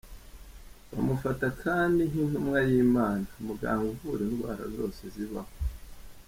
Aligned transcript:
Bamufata 0.91 1.45
kandi 1.63 2.01
nk’Intumwa 2.09 2.59
y’Imana, 2.69 3.25
muganga 3.45 3.85
uvura 3.93 4.21
indwara 4.29 4.63
zose 4.75 5.01
zibaho. 5.15 5.51